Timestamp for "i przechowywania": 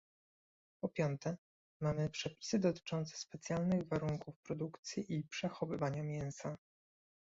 5.17-6.03